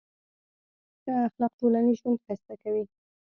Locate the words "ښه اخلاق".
1.01-1.51